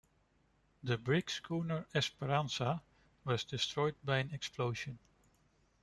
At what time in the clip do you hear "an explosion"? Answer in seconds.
4.17-4.97